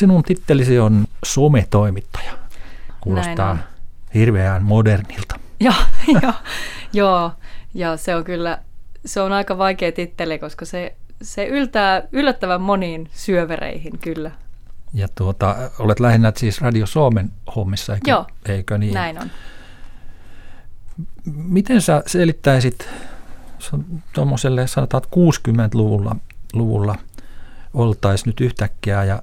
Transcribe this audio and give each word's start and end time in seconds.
sinun 0.00 0.22
tittelisi 0.22 0.78
on 0.78 1.06
sometoimittaja. 1.24 2.32
Kuulostaa 3.00 3.58
hirveän 4.14 4.62
modernilta. 4.62 5.40
Joo, 5.60 5.74
joo, 6.22 6.32
joo, 6.92 7.32
ja 7.74 7.96
se 7.96 8.16
on 8.16 8.24
kyllä, 8.24 8.58
se 9.04 9.20
on 9.20 9.32
aika 9.32 9.58
vaikea 9.58 9.92
titteli, 9.92 10.38
koska 10.38 10.64
se, 10.64 10.96
se 11.22 11.46
yltää 11.46 12.02
yllättävän 12.12 12.60
moniin 12.60 13.08
syövereihin 13.12 13.98
kyllä. 13.98 14.30
Ja 14.94 15.08
tuota, 15.14 15.70
olet 15.78 16.00
lähinnä 16.00 16.32
siis 16.36 16.60
Radio 16.60 16.86
Suomen 16.86 17.30
hommissa, 17.56 17.94
eikö, 17.94 18.10
Joo, 18.10 18.26
eikö 18.46 18.78
niin? 18.78 18.94
Näin 18.94 19.18
on. 19.22 19.30
Miten 21.34 21.82
sä 21.82 22.02
selittäisit 22.06 22.88
tuommoiselle, 24.12 24.66
sanotaan, 24.66 25.02
että 25.02 25.16
60-luvulla 25.50 26.16
luvulla 26.52 26.94
oltaisiin 27.74 28.26
nyt 28.26 28.40
yhtäkkiä 28.40 29.04
ja 29.04 29.22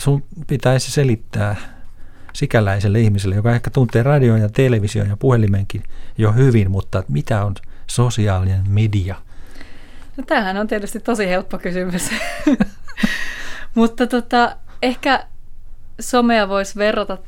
sun 0.00 0.24
pitäisi 0.46 0.90
selittää 0.90 1.56
sikäläiselle 2.32 3.00
ihmiselle, 3.00 3.34
joka 3.34 3.54
ehkä 3.54 3.70
tuntee 3.70 4.02
radion 4.02 4.40
ja 4.40 4.48
television 4.48 5.08
ja 5.08 5.16
puhelimenkin 5.16 5.82
jo 6.18 6.32
hyvin, 6.32 6.70
mutta 6.70 7.02
mitä 7.08 7.44
on 7.44 7.54
sosiaalinen 7.86 8.70
media? 8.70 9.14
No 10.16 10.24
tämähän 10.26 10.56
on 10.56 10.66
tietysti 10.66 11.00
tosi 11.00 11.28
helppo 11.28 11.58
kysymys. 11.58 12.10
mutta 13.74 14.06
tota, 14.06 14.56
ehkä 14.82 15.26
somea 16.00 16.48
voisi 16.48 16.78
verrata 16.78 17.18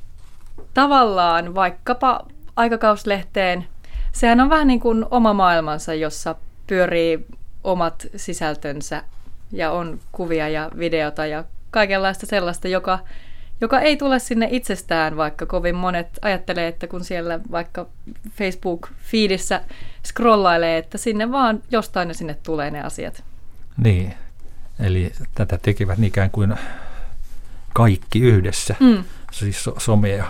tavallaan 0.75 1.55
vaikkapa 1.55 2.27
aikakauslehteen. 2.57 3.67
Sehän 4.13 4.41
on 4.41 4.51
vähän 4.51 4.67
niin 4.67 4.81
kuin 4.81 5.07
oma 5.11 5.33
maailmansa, 5.33 5.95
jossa 5.95 6.35
pyörii 6.67 7.27
omat 7.65 8.07
sisältönsä 8.17 9.03
ja 9.53 9.73
on 9.73 10.01
kuvia 10.13 10.49
ja 10.49 10.71
videota 10.79 11.27
ja 11.27 11.45
kaikenlaista 11.71 12.27
sellaista, 12.27 12.69
joka, 12.69 12.99
joka 13.61 13.81
ei 13.81 13.97
tule 13.97 14.19
sinne 14.19 14.49
itsestään, 14.51 15.17
vaikka 15.17 15.47
kovin 15.47 15.75
monet 15.75 16.09
ajattelee, 16.23 16.69
että 16.69 16.87
kun 16.87 17.05
siellä 17.05 17.41
vaikka 17.51 17.87
Facebook-fiidissä 18.31 19.61
scrollailee, 20.07 20.79
että 20.79 20.99
sinne 20.99 21.31
vaan 21.33 21.63
jostain 21.71 22.09
ne 22.09 22.15
sinne 22.15 22.37
tulee 22.43 22.71
ne 22.71 22.83
asiat. 22.83 23.25
Niin, 23.85 24.15
eli 24.81 25.13
tätä 25.35 25.59
tekevät 25.63 26.03
ikään 26.03 26.31
kuin 26.31 26.55
kaikki 27.75 28.21
yhdessä, 28.21 28.75
mm. 28.81 29.05
siis 29.33 29.65
so- 29.65 29.75
some 29.79 30.09
ja 30.09 30.25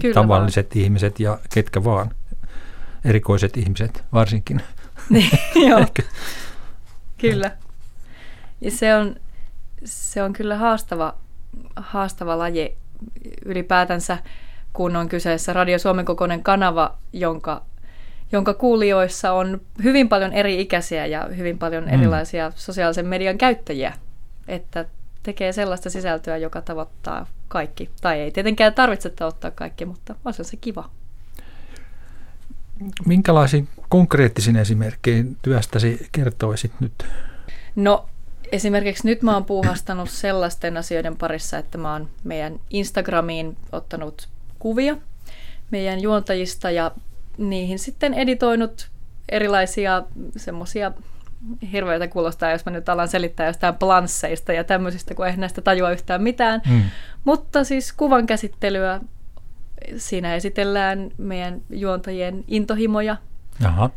Kyllä 0.00 0.14
tavalliset 0.14 0.74
vaan. 0.74 0.84
ihmiset 0.84 1.20
ja 1.20 1.38
ketkä 1.54 1.84
vaan, 1.84 2.10
erikoiset 3.04 3.56
ihmiset 3.56 4.04
varsinkin. 4.12 4.60
Niin, 5.10 5.30
joo. 5.68 5.86
Kyllä. 7.18 7.56
Ja 8.60 8.70
se 8.70 8.94
on, 8.94 9.16
se 9.84 10.22
on 10.22 10.32
kyllä 10.32 10.56
haastava, 10.56 11.14
haastava 11.76 12.38
laji 12.38 12.76
ylipäätänsä, 13.44 14.18
kun 14.72 14.96
on 14.96 15.08
kyseessä 15.08 15.52
Radio 15.52 15.78
Suomen 15.78 16.04
kokoinen 16.04 16.42
kanava, 16.42 16.94
jonka, 17.12 17.62
jonka 18.32 18.54
kuulijoissa 18.54 19.32
on 19.32 19.60
hyvin 19.82 20.08
paljon 20.08 20.32
eri 20.32 20.60
ikäisiä 20.60 21.06
ja 21.06 21.28
hyvin 21.36 21.58
paljon 21.58 21.84
mm. 21.84 21.94
erilaisia 21.94 22.52
sosiaalisen 22.56 23.06
median 23.06 23.38
käyttäjiä. 23.38 23.92
Että 24.48 24.84
tekee 25.22 25.52
sellaista 25.52 25.90
sisältöä, 25.90 26.36
joka 26.36 26.62
tavoittaa 26.62 27.26
kaikki. 27.48 27.90
Tai 28.00 28.20
ei 28.20 28.30
tietenkään 28.30 28.74
tarvitse 28.74 29.10
tavoittaa 29.10 29.50
kaikki, 29.50 29.84
mutta 29.84 30.14
on 30.24 30.34
se 30.34 30.56
kiva. 30.60 30.90
Minkälaisiin 33.06 33.68
konkreettisiin 33.88 34.56
esimerkkeihin 34.56 35.36
työstäsi 35.42 36.08
kertoisit 36.12 36.72
nyt? 36.80 37.06
No 37.76 38.08
esimerkiksi 38.52 39.06
nyt 39.06 39.22
mä 39.22 39.34
oon 39.34 39.44
puuhastanut 39.44 40.10
sellaisten 40.10 40.76
asioiden 40.76 41.16
parissa, 41.16 41.58
että 41.58 41.78
mä 41.78 41.92
oon 41.92 42.08
meidän 42.24 42.60
Instagramiin 42.70 43.56
ottanut 43.72 44.28
kuvia 44.58 44.96
meidän 45.70 46.00
juontajista 46.00 46.70
ja 46.70 46.90
niihin 47.38 47.78
sitten 47.78 48.14
editoinut 48.14 48.90
erilaisia 49.28 50.02
semmoisia 50.36 50.92
hirveätä 51.72 52.08
kuulostaa, 52.08 52.50
jos 52.50 52.66
mä 52.66 52.72
nyt 52.72 52.88
alan 52.88 53.08
selittää 53.08 53.46
jostain 53.46 53.74
plansseista 53.74 54.52
ja 54.52 54.64
tämmöisistä, 54.64 55.14
kun 55.14 55.26
ei 55.26 55.36
näistä 55.36 55.60
tajua 55.60 55.90
yhtään 55.90 56.22
mitään. 56.22 56.62
Mm. 56.70 56.82
Mutta 57.24 57.64
siis 57.64 57.92
kuvan 57.92 58.26
käsittelyä, 58.26 59.00
siinä 59.96 60.34
esitellään 60.34 61.10
meidän 61.18 61.60
juontajien 61.70 62.44
intohimoja. 62.48 63.16
Aha. 63.64 63.90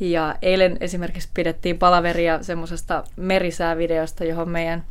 Ja 0.00 0.36
eilen 0.42 0.76
esimerkiksi 0.80 1.28
pidettiin 1.34 1.78
palaveria 1.78 2.42
semmoisesta 2.42 3.04
merisäävideosta, 3.16 4.24
johon 4.24 4.48
meidän 4.48 4.84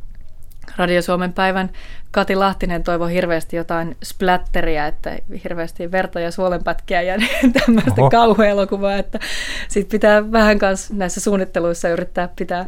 Radio 0.76 1.02
Suomen 1.02 1.32
päivän 1.32 1.70
Kati 2.10 2.36
Lahtinen 2.36 2.84
toivoi 2.84 3.12
hirveästi 3.12 3.56
jotain 3.56 3.96
splatteria, 4.04 4.86
että 4.86 5.18
hirveästi 5.44 5.92
verta 5.92 6.20
ja 6.20 6.30
suolenpätkiä 6.30 7.02
ja 7.02 7.14
tämmöistä 7.60 8.00
kauhuelokuvaa, 8.10 8.96
että 8.96 9.18
sit 9.68 9.88
pitää 9.88 10.32
vähän 10.32 10.58
kanssa 10.58 10.94
näissä 10.94 11.20
suunnitteluissa 11.20 11.88
yrittää 11.88 12.28
pitää 12.36 12.66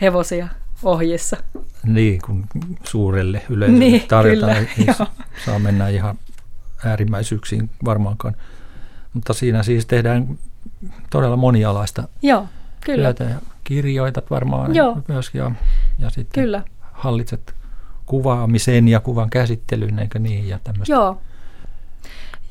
hevosia 0.00 0.48
ohjissa. 0.82 1.36
Niin, 1.84 2.20
kun 2.26 2.46
suurelle 2.84 3.42
yleisölle 3.50 3.80
niin, 3.80 4.08
tarjotaan, 4.08 4.56
kyllä, 4.56 4.70
niin 4.76 5.08
saa 5.44 5.58
mennä 5.58 5.88
ihan 5.88 6.18
äärimmäisyyksiin 6.84 7.70
varmaankaan. 7.84 8.36
Mutta 9.12 9.32
siinä 9.32 9.62
siis 9.62 9.86
tehdään 9.86 10.38
todella 11.10 11.36
monialaista 11.36 12.08
Joo, 12.22 12.46
kyllä. 12.84 13.14
työtä 13.14 13.24
ja 13.24 13.40
kirjoitat 13.64 14.30
varmaan 14.30 14.74
Joo. 14.74 14.98
myös 15.08 15.30
ja, 15.34 15.50
ja 15.98 16.10
sitten 16.10 16.44
kyllä. 16.44 16.62
hallitset 16.92 17.54
kuvaamisen 18.06 18.88
ja 18.88 19.00
kuvan 19.00 19.30
käsittelyn, 19.30 19.98
eikö 19.98 20.18
niin? 20.18 20.48
Ja 20.48 20.58
tämmöistä. 20.64 20.94
Joo. 20.94 21.20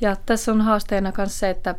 Ja 0.01 0.15
tässä 0.25 0.51
on 0.51 0.61
haasteena 0.61 1.13
myös 1.17 1.39
se, 1.39 1.49
että, 1.49 1.75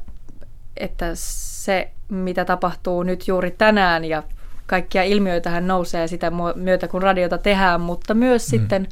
että 0.76 1.10
se, 1.14 1.90
mitä 2.08 2.44
tapahtuu 2.44 3.02
nyt 3.02 3.28
juuri 3.28 3.50
tänään 3.50 4.04
ja 4.04 4.22
kaikkia 4.66 5.02
ilmiöitähän 5.02 5.66
nousee 5.66 6.06
sitä 6.06 6.32
myötä, 6.54 6.88
kun 6.88 7.02
radiota 7.02 7.38
tehdään, 7.38 7.80
mutta 7.80 8.14
myös 8.14 8.46
mm. 8.46 8.50
sitten 8.50 8.88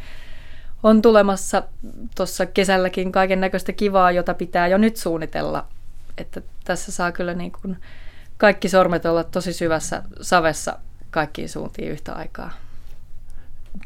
on 0.83 1.03
tulemassa 1.03 1.62
tuossa 2.17 2.47
kesälläkin 2.47 3.12
kaiken 3.12 3.41
näköistä 3.41 3.73
kivaa, 3.73 4.11
jota 4.11 4.34
pitää 4.34 4.69
jo 4.69 4.78
nyt 4.78 4.97
suunnitella. 4.97 5.67
Että 6.19 6.41
tässä 6.65 6.93
saa 6.93 7.13
kyllä 7.13 7.35
niin 7.35 7.53
kuin 7.53 7.77
kaikki 8.37 8.69
sormet 8.69 9.07
olla 9.07 9.25
tosi 9.25 9.53
syvässä 9.53 10.03
savessa 10.21 10.79
kaikkiin 11.11 11.49
suuntiin 11.49 11.91
yhtä 11.91 12.13
aikaa. 12.13 12.51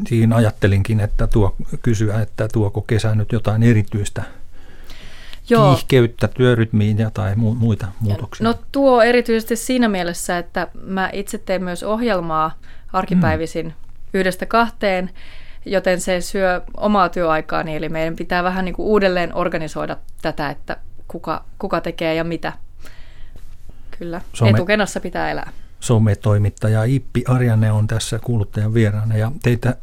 Siinä 0.09 0.37
ajattelinkin, 0.37 1.00
että 1.00 1.27
tuo 1.27 1.56
kysyä, 1.83 2.21
että 2.21 2.49
tuoko 2.53 2.81
kesä 2.81 3.15
nyt 3.15 3.33
jotain 3.33 3.62
erityistä 3.62 4.22
Joo. 5.50 5.75
kiihkeyttä 5.75 6.28
työrytmiin 6.28 6.99
ja 6.99 7.11
tai 7.11 7.34
muita 7.37 7.87
muutoksia? 8.00 8.44
No 8.44 8.55
tuo 8.72 9.03
erityisesti 9.03 9.56
siinä 9.56 9.88
mielessä, 9.88 10.38
että 10.38 10.69
mä 10.83 11.11
itse 11.12 11.38
teen 11.38 11.65
myös 11.65 11.83
ohjelmaa 11.83 12.59
arkipäivisin 12.93 13.67
mm. 13.67 13.72
yhdestä 14.15 14.47
kahteen, 14.47 15.11
joten 15.67 16.00
se 16.00 16.21
syö 16.21 16.62
omaa 16.77 17.09
työaikaani, 17.09 17.77
eli 17.77 17.88
meidän 17.88 18.17
pitää 18.17 18.44
vähän 18.44 18.65
niin 18.65 18.75
kuin 18.75 18.87
uudelleen 18.87 19.34
organisoida 19.34 19.97
tätä, 20.22 20.50
että 20.50 20.77
kuka, 21.09 21.44
kuka 21.59 21.81
tekee 21.81 22.15
ja 22.15 22.25
mitä. 22.25 22.53
Kyllä, 23.98 24.20
Some, 24.32 24.50
etukenassa 24.50 25.00
pitää 25.00 25.31
elää. 25.31 25.53
Sometoimittaja 25.81 26.84
Ippi 26.84 27.25
Arjanne 27.28 27.72
on 27.72 27.86
tässä 27.86 28.19
kuuluttajan 28.19 28.75
vieraana 28.75 29.16
ja 29.16 29.32
teitä 29.42 29.76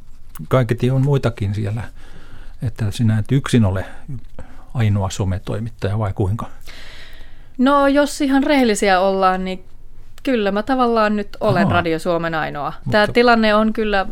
kaiketi 0.48 0.92
on 0.92 1.02
muitakin 1.02 1.56
siellä, 1.56 1.84
että 2.64 2.92
sinä 2.92 3.20
et 3.20 3.32
yksin 3.32 3.66
ole 3.66 3.86
ainoa 4.74 5.10
sometoimittaja 5.10 6.00
vai 6.00 6.14
kuinka? 6.14 6.50
No 7.58 7.88
jos 7.88 8.22
ihan 8.22 8.44
rehellisiä 8.44 9.00
ollaan, 9.00 9.46
niin 9.46 9.64
kyllä 10.24 10.52
mä 10.52 10.64
tavallaan 10.64 11.16
nyt 11.16 11.38
olen 11.40 11.66
Aha. 11.66 11.74
Radio 11.74 12.00
Suomen 12.00 12.36
ainoa. 12.36 12.74
Mutta... 12.78 12.92
Tämä 12.92 13.08
tilanne 13.08 13.56
on 13.56 13.74
kyllä 13.74 14.06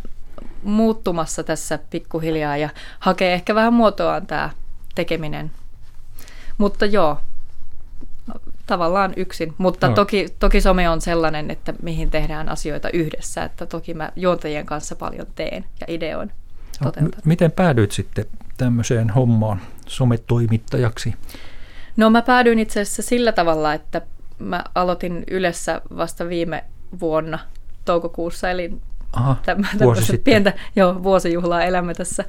muuttumassa 0.64 1.44
tässä 1.44 1.80
pikkuhiljaa 1.90 2.58
ja 2.58 2.70
hakee 3.00 3.34
ehkä 3.34 3.56
vähän 3.56 3.74
muotoaan 3.74 4.28
tämä 4.28 4.50
tekeminen. 4.96 5.52
Mutta 6.58 6.86
joo, 6.86 7.18
tavallaan 8.66 9.14
yksin. 9.18 9.54
Mutta 9.58 9.88
no. 9.88 9.96
toki, 9.96 10.28
toki 10.40 10.62
some 10.62 10.90
on 10.90 11.02
sellainen, 11.02 11.52
että 11.52 11.74
mihin 11.82 12.10
tehdään 12.12 12.50
asioita 12.50 12.90
yhdessä. 12.94 13.44
Että 13.44 13.66
toki 13.66 13.94
mä 13.94 14.12
juontajien 14.16 14.66
kanssa 14.66 14.96
paljon 14.96 15.28
teen 15.36 15.66
ja 15.82 15.88
ideoin 15.90 16.32
no. 16.84 16.92
M- 17.02 17.10
miten 17.26 17.52
päädyit 17.52 17.92
sitten 17.92 18.26
tämmöiseen 18.58 19.10
hommaan 19.10 19.62
sometoimittajaksi? 19.88 21.16
No 21.98 22.10
mä 22.10 22.22
päädyin 22.22 22.60
itse 22.60 22.82
asiassa 22.82 23.02
sillä 23.02 23.32
tavalla, 23.32 23.74
että 23.74 24.02
mä 24.40 24.64
aloitin 24.76 25.24
Ylessä 25.32 25.82
vasta 25.98 26.30
viime 26.30 26.64
vuonna 27.00 27.40
toukokuussa, 27.86 28.50
eli 28.50 28.74
Aha, 29.14 29.36
tämmöistä 29.46 30.14
pientä 30.24 30.54
joo, 30.76 31.04
vuosijuhlaa 31.04 31.64
elämme 31.64 31.94
tässä. 31.94 32.26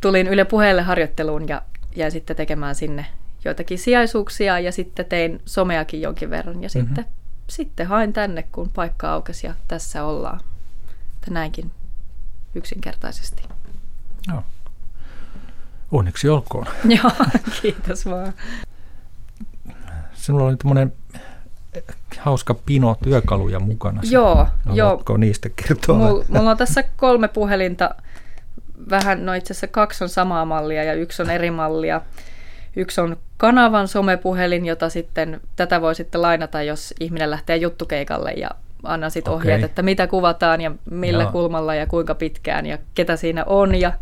Tulin 0.00 0.28
Yle 0.28 0.44
puheelle 0.44 0.82
harjoitteluun 0.82 1.48
ja 1.48 1.62
jäin 1.96 2.12
sitten 2.12 2.36
tekemään 2.36 2.74
sinne 2.74 3.06
joitakin 3.44 3.78
sijaisuuksia 3.78 4.58
ja 4.58 4.72
sitten 4.72 5.06
tein 5.06 5.42
someakin 5.44 6.00
jonkin 6.00 6.30
verran 6.30 6.62
ja 6.62 6.68
mm-hmm. 6.74 6.86
sitten, 6.88 7.04
sitten 7.46 7.86
hain 7.86 8.12
tänne, 8.12 8.44
kun 8.52 8.70
paikka 8.74 9.12
aukesi 9.12 9.46
ja 9.46 9.54
tässä 9.68 10.04
ollaan. 10.04 10.40
Että 11.14 11.30
näinkin 11.30 11.70
yksinkertaisesti. 12.54 13.42
Joo, 14.28 14.42
Onneksi 15.92 16.28
olkoon. 16.28 16.66
Joo, 17.02 17.10
kiitos 17.62 18.06
vaan. 18.06 18.32
Sinulla 20.14 20.44
oli 20.44 20.56
tämmöinen 20.56 20.92
hauska 22.18 22.54
pino 22.54 22.96
työkaluja 23.02 23.60
mukana. 23.60 24.00
Joo, 24.10 24.46
Haluatko 24.64 25.12
joo. 25.12 25.16
niistä 25.16 25.48
kertoa? 25.48 25.98
Mulla, 25.98 26.24
mulla 26.28 26.50
on 26.50 26.56
tässä 26.56 26.84
kolme 26.96 27.28
puhelinta. 27.28 27.94
Vähän, 28.90 29.26
no 29.26 29.34
itse 29.34 29.52
asiassa 29.52 29.66
kaksi 29.66 30.04
on 30.04 30.08
samaa 30.08 30.44
mallia 30.44 30.84
ja 30.84 30.94
yksi 30.94 31.22
on 31.22 31.30
eri 31.30 31.50
mallia. 31.50 32.00
Yksi 32.76 33.00
on 33.00 33.16
kanavan 33.36 33.88
somepuhelin, 33.88 34.66
jota 34.66 34.88
sitten, 34.88 35.40
tätä 35.56 35.80
voi 35.80 35.94
sitten 35.94 36.22
lainata, 36.22 36.62
jos 36.62 36.94
ihminen 37.00 37.30
lähtee 37.30 37.56
juttukeikalle 37.56 38.32
ja 38.32 38.50
annan 38.82 39.10
sitten 39.10 39.32
Okei. 39.32 39.40
ohjeet, 39.42 39.62
että 39.64 39.82
mitä 39.82 40.06
kuvataan 40.06 40.60
ja 40.60 40.70
millä 40.90 41.22
Joo. 41.22 41.32
kulmalla 41.32 41.74
ja 41.74 41.86
kuinka 41.86 42.14
pitkään 42.14 42.66
ja 42.66 42.78
ketä 42.94 43.16
siinä 43.16 43.44
on. 43.44 43.74
Ja 43.74 43.92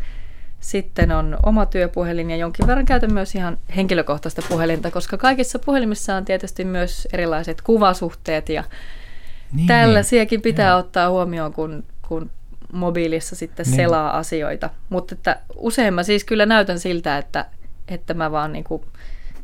sitten 0.59 1.11
on 1.11 1.37
oma 1.45 1.65
työpuhelin 1.65 2.29
ja 2.29 2.37
jonkin 2.37 2.67
verran 2.67 2.85
käytän 2.85 3.13
myös 3.13 3.35
ihan 3.35 3.57
henkilökohtaista 3.75 4.41
puhelinta, 4.49 4.91
koska 4.91 5.17
kaikissa 5.17 5.59
puhelimissa 5.59 6.15
on 6.15 6.25
tietysti 6.25 6.65
myös 6.65 7.07
erilaiset 7.13 7.61
kuvasuhteet 7.61 8.49
ja 8.49 8.63
niin, 9.53 9.67
Tällaisiakin 9.67 10.41
pitää 10.41 10.69
Joo. 10.69 10.79
ottaa 10.79 11.09
huomioon, 11.09 11.53
kun, 11.53 11.83
kun 12.07 12.29
mobiilissa 12.73 13.35
sitten 13.35 13.65
Niin. 13.65 13.75
selaa 13.75 14.17
asioita. 14.17 14.69
Mutta 14.89 15.15
että 15.15 15.39
usein 15.55 15.93
mä 15.93 16.03
siis 16.03 16.23
kyllä 16.23 16.45
näytän 16.45 16.79
siltä, 16.79 17.17
että, 17.17 17.45
että 17.87 18.13
mä 18.13 18.31
vaan 18.31 18.53
niinku 18.53 18.85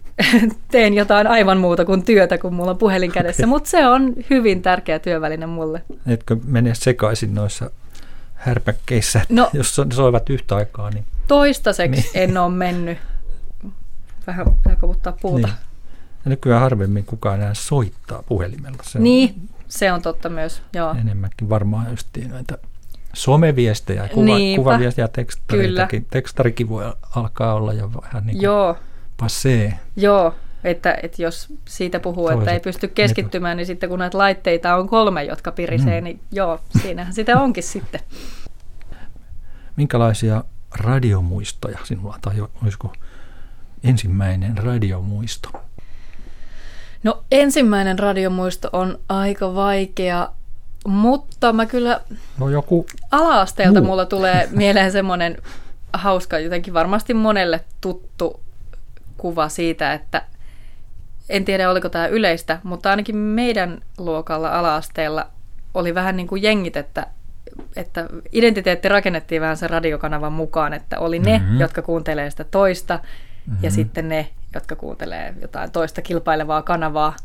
teen 0.71 0.93
jotain 0.93 1.27
aivan 1.27 1.57
muuta 1.57 1.85
kuin 1.85 2.03
työtä, 2.05 2.37
kun 2.37 2.53
mulla 2.53 2.71
on 2.71 2.77
puhelin 2.77 3.11
kädessä. 3.11 3.43
Okei. 3.43 3.49
Mutta 3.49 3.69
se 3.69 3.87
on 3.87 4.13
hyvin 4.29 4.61
tärkeä 4.61 4.99
työväline 4.99 5.45
mulle. 5.45 5.83
Etkö 6.07 6.37
mene 6.45 6.75
sekaisin 6.75 7.33
noissa 7.35 7.69
härpäkkeissä, 8.33 9.21
No. 9.29 9.49
jos 9.53 9.75
so- 9.75 9.85
soivat 9.93 10.29
yhtä 10.29 10.55
aikaa, 10.55 10.89
niin, 10.89 11.05
Toistaiseksi 11.27 12.01
Niin. 12.01 12.09
en 12.29 12.37
ole 12.37 12.53
mennyt. 12.53 12.97
Vähän 14.27 14.45
pitää 14.55 14.75
kovuttaa 14.75 15.13
puuta. 15.21 15.47
niin. 15.47 15.57
Ja 16.25 16.29
nykyään 16.29 16.61
harvemmin 16.61 17.05
kukaan 17.05 17.41
enää 17.41 17.53
soittaa 17.53 18.23
puhelimella. 18.23 18.77
Se 18.83 18.97
on 18.97 19.03
Niin, 19.03 19.49
se 19.67 19.91
on 19.91 20.01
totta 20.01 20.29
myös. 20.29 20.61
Joo. 20.73 20.95
enemmänkin 21.01 21.49
varmaan 21.49 21.89
just 21.89 22.07
näitä 22.29 22.57
someviestejä, 23.13 24.07
kuva, 24.13 24.25
Niinpä. 24.25 24.63
kuvaviestejä, 24.63 25.07
tekstarikin, 25.07 26.05
tekstarikin 26.11 26.69
voi 26.69 26.93
alkaa 27.15 27.53
olla 27.53 27.73
jo 27.73 27.91
vähän 28.01 28.25
niin 28.25 28.35
kuin 28.37 28.43
Joo, 28.43 28.77
passee. 29.17 29.73
Joo, 29.95 30.35
että, 30.63 30.97
että 31.03 31.21
jos 31.21 31.53
siitä 31.67 31.99
puhuu, 31.99 32.27
että 32.27 32.35
Toiset 32.35 32.53
ei 32.53 32.59
pysty 32.59 32.87
keskittymään, 32.87 33.57
niin 33.57 33.67
sitten 33.67 33.89
kun 33.89 33.99
näitä 33.99 34.17
laitteita 34.17 34.75
on 34.75 34.89
kolme, 34.89 35.23
jotka 35.23 35.51
pirisee, 35.51 36.01
Mm. 36.01 36.03
niin 36.03 36.19
joo, 36.31 36.59
siinähän 36.81 37.13
sitä 37.13 37.39
onkin 37.41 37.63
sitten. 37.63 38.01
Minkälaisia 39.75 40.43
radiomuistoja 40.79 41.79
sinulla, 41.83 42.17
tai 42.21 42.33
olisiko 42.63 42.93
ensimmäinen 43.83 44.57
radiomuisto? 44.57 45.49
No 47.03 47.23
ensimmäinen 47.31 47.99
radiomuisto 47.99 48.69
on 48.73 48.99
aika 49.09 49.55
vaikea, 49.55 50.29
mutta 50.87 51.53
mä 51.53 51.65
kyllä 51.65 51.99
No 52.39 52.49
joku, 52.49 52.85
ala-asteelta 53.11 53.79
Muu. 53.81 53.89
mulla 53.89 54.05
tulee 54.05 54.49
mieleen 54.51 54.91
semmoinen 54.91 55.37
hauska, 55.93 56.39
jotenkin 56.39 56.73
varmasti 56.73 57.13
monelle 57.13 57.59
tuttu 57.81 58.39
kuva 59.17 59.49
siitä, 59.49 59.93
että 59.93 60.21
en 61.29 61.45
tiedä 61.45 61.69
oliko 61.69 61.89
tämä 61.89 62.07
yleistä, 62.07 62.59
mutta 62.63 62.89
ainakin 62.89 63.15
meidän 63.15 63.81
luokalla 63.97 64.49
ala-asteella 64.59 65.27
oli 65.73 65.95
vähän 65.95 66.17
niin 66.17 66.27
kuin 66.27 66.43
jengit, 66.43 66.77
että, 66.77 67.07
että 67.75 68.07
identiteetti 68.31 68.89
rakennettiin 68.89 69.41
vähän 69.41 69.57
sen 69.57 69.69
radiokanavan 69.69 70.33
mukaan, 70.33 70.73
että 70.73 70.99
oli 70.99 71.19
ne, 71.19 71.37
Mhm. 71.37 71.45
mm-hmm. 71.45 71.59
jotka 71.59 71.81
kuuntelee 71.81 72.29
sitä 72.29 72.43
toista 72.43 72.93
mm-hmm. 73.03 73.63
ja 73.63 73.69
Mhm. 73.69 73.75
sitten 73.75 74.09
ne, 74.09 74.29
jotka 74.55 74.75
kuuntelee 74.75 75.33
jotain 75.41 75.71
toista 75.71 76.01
kilpailevaa 76.01 76.61
kanavaa. 76.61 77.15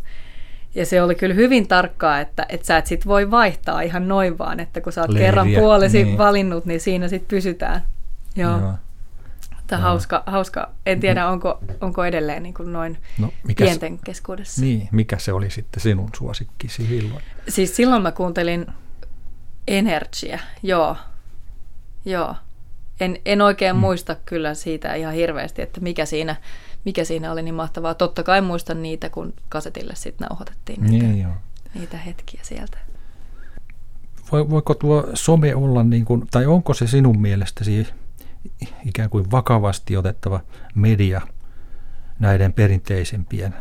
Ja 0.78 0.86
se 0.86 1.02
oli 1.02 1.14
kyllä 1.14 1.34
hyvin 1.34 1.68
tarkkaa, 1.68 2.20
että, 2.20 2.46
että 2.48 2.66
sä 2.66 2.78
et 2.78 2.86
sit 2.86 3.06
voi 3.06 3.30
vaihtaa 3.30 3.80
ihan 3.80 4.08
noin 4.08 4.38
vaan, 4.38 4.60
että 4.60 4.80
kun 4.80 4.92
sä 4.92 5.00
oot 5.00 5.10
Leiriä, 5.10 5.26
kerran 5.26 5.48
puolesi 5.54 6.04
niin. 6.04 6.18
valinnut, 6.18 6.64
niin 6.64 6.80
siinä 6.80 7.08
sitten 7.08 7.28
pysytään. 7.28 7.82
Joo, 8.36 8.60
joo. 8.60 8.72
Tämä 9.66 9.82
hauska, 9.82 10.22
hauska. 10.26 10.70
En 10.86 11.00
tiedä, 11.00 11.28
onko, 11.28 11.60
onko 11.80 12.04
edelleen 12.04 12.42
niin 12.42 12.54
kuin 12.54 12.72
noin 12.72 12.98
No, 13.18 13.32
mikä, 13.46 13.64
pienten 13.64 13.98
keskuudessa. 13.98 14.60
niin, 14.60 14.88
mikä 14.92 15.18
se 15.18 15.32
oli 15.32 15.50
sitten 15.50 15.80
sinun 15.80 16.08
suosikkisi 16.16 16.86
silloin? 16.86 17.22
Siis 17.48 17.76
silloin 17.76 18.02
mä 18.02 18.12
kuuntelin 18.12 18.66
Energyä, 19.68 20.40
joo. 20.62 20.96
Joo. 22.04 22.34
En, 23.00 23.18
en 23.24 23.42
oikein 23.42 23.76
mm. 23.76 23.80
muista 23.80 24.16
kyllä 24.26 24.54
siitä 24.54 24.94
ihan 24.94 25.14
hirveästi, 25.14 25.62
että 25.62 25.80
mikä 25.80 26.04
siinä, 26.04 26.36
mikä 26.88 27.04
siinä 27.04 27.32
oli 27.32 27.42
niin 27.42 27.54
mahtavaa. 27.54 27.94
Totta 27.94 28.22
kai 28.22 28.40
muistan 28.40 28.82
niitä, 28.82 29.10
kun 29.10 29.34
kasetille 29.48 29.94
sitten 29.96 30.26
nauhoitettiin 30.28 30.80
niitä, 30.84 31.06
Niin, 31.06 31.20
joo. 31.22 31.32
niitä 31.74 31.96
hetkiä 31.98 32.40
sieltä. 32.42 32.78
Voi, 34.32 34.50
voiko 34.50 34.74
tuo 34.74 35.06
some 35.14 35.54
olla, 35.54 35.82
niin 35.84 36.04
kuin, 36.04 36.26
tai 36.30 36.46
onko 36.46 36.74
se 36.74 36.86
sinun 36.86 37.20
mielestäsi 37.20 37.88
ikään 38.86 39.10
kuin 39.10 39.30
vakavasti 39.30 39.96
otettava 39.96 40.40
media 40.74 41.20
näiden 42.18 42.52
perinteisempien 42.52 43.54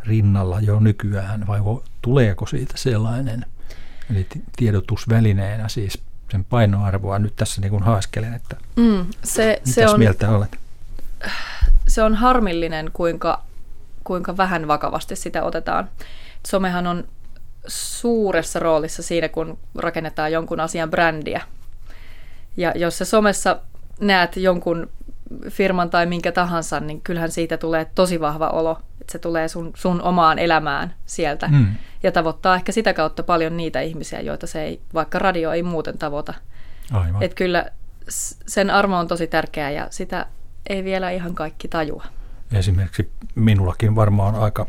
rinnalla 0.00 0.60
jo 0.60 0.80
nykyään, 0.80 1.46
vai 1.46 1.60
tuleeko 2.02 2.46
siitä 2.46 2.74
sellainen, 2.76 3.46
eli 4.10 4.24
ti- 4.24 4.42
tiedotusvälineenä 4.56 5.68
siis 5.68 5.98
sen 6.30 6.44
painoarvoa 6.44 7.18
nyt 7.18 7.36
tässä 7.36 7.60
niin 7.60 7.70
kuin 7.70 7.82
haaskelen, 7.82 8.34
että 8.34 8.56
Mm, 8.76 9.06
se, 9.24 9.60
se, 9.64 9.80
mitäs 9.80 9.92
on, 9.92 9.98
mieltä 9.98 10.30
olet? 10.30 10.58
Se 11.96 12.02
on 12.02 12.14
harmillinen, 12.14 12.90
kuinka, 12.92 13.42
kuinka 14.04 14.36
vähän 14.36 14.68
vakavasti 14.68 15.16
sitä 15.16 15.42
otetaan. 15.42 15.88
Somehan 16.46 16.86
on 16.86 17.04
suuressa 17.66 18.58
roolissa 18.58 19.02
siinä, 19.02 19.28
kun 19.28 19.58
rakennetaan 19.74 20.32
jonkun 20.32 20.60
asian 20.60 20.90
brändiä. 20.90 21.42
Ja 22.56 22.72
jos 22.74 22.98
sä 22.98 23.04
somessa 23.04 23.60
näet 24.00 24.36
jonkun 24.36 24.90
firman 25.48 25.90
tai 25.90 26.06
minkä 26.06 26.32
tahansa, 26.32 26.80
niin 26.80 27.00
kyllähän 27.00 27.30
siitä 27.30 27.56
tulee 27.56 27.86
tosi 27.94 28.20
vahva 28.20 28.48
olo, 28.48 28.78
että 29.00 29.12
se 29.12 29.18
tulee 29.18 29.48
sun, 29.48 29.72
sun 29.76 30.02
omaan 30.02 30.38
elämään 30.38 30.94
sieltä. 31.06 31.48
Mm. 31.48 31.66
Ja 32.02 32.12
tavoittaa 32.12 32.54
ehkä 32.54 32.72
sitä 32.72 32.94
kautta 32.94 33.22
paljon 33.22 33.56
niitä 33.56 33.80
ihmisiä, 33.80 34.20
joita 34.20 34.46
se 34.46 34.62
ei, 34.62 34.80
vaikka 34.94 35.18
radio 35.18 35.52
ei 35.52 35.62
muuten 35.62 35.98
tavoita. 35.98 36.34
Aivan. 36.92 37.22
Että 37.22 37.34
kyllä 37.34 37.66
sen 38.46 38.70
armo 38.70 38.98
on 38.98 39.08
tosi 39.08 39.26
tärkeä 39.26 39.70
ja 39.70 39.86
sitä 39.90 40.26
ei 40.68 40.84
vielä 40.84 41.10
ihan 41.10 41.34
kaikki 41.34 41.68
tajua. 41.68 42.04
Esimerkiksi 42.52 43.10
minullakin 43.34 43.96
varmaan 43.96 44.34
on 44.34 44.42
aika 44.42 44.66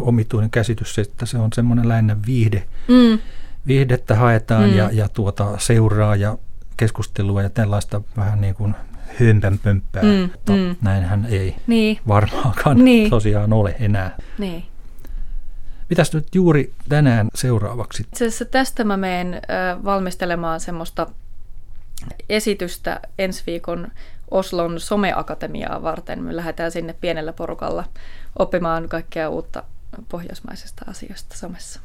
omituinen 0.00 0.50
käsitys, 0.50 0.98
että 0.98 1.26
se 1.26 1.38
on 1.38 1.52
semmoinen 1.52 1.88
lähinnä 1.88 2.16
viihde, 2.26 2.64
Mm. 2.88 3.18
viihdettä 3.66 4.14
haetaan 4.14 4.70
Mm. 4.70 4.76
ja, 4.76 4.90
ja 4.92 5.08
tuota, 5.08 5.58
seuraa 5.58 6.16
ja 6.16 6.38
keskustelua 6.76 7.42
ja 7.42 7.50
tällaista 7.50 8.00
vähän 8.16 8.40
niin 8.40 8.54
kuin 8.54 8.74
hömpänpömppää. 9.20 10.02
Mm, 10.02 10.08
mutta 10.32 10.52
mm. 10.52 10.76
näinhän 10.82 11.26
ei 11.30 11.56
Niin, 11.66 11.98
varmaankaan 12.08 12.84
Niin. 12.84 13.10
tosiaan 13.10 13.52
ole 13.52 13.76
enää. 13.80 14.16
niin. 14.38 14.64
Mitäs 15.90 16.12
nyt 16.14 16.34
juuri 16.34 16.72
tänään 16.88 17.28
seuraavaksi? 17.34 18.02
Itse 18.02 18.26
asiassa 18.26 18.44
tästä 18.44 18.84
mä 18.84 18.96
menen 18.96 19.42
valmistelemaan 19.84 20.60
semmoista 20.60 21.06
esitystä 22.28 23.00
ensi 23.18 23.42
viikon 23.46 23.88
Oslon 24.32 24.80
someakatemiaa 24.80 25.82
varten. 25.82 26.22
Me 26.22 26.36
lähdetään 26.36 26.72
sinne 26.72 26.92
pienellä 27.00 27.32
porukalla 27.32 27.84
oppimaan 28.38 28.88
kaikkea 28.88 29.28
uutta 29.28 29.62
pohjoismaisesta 30.08 30.84
asioista 30.88 31.36
somessa. 31.36 31.80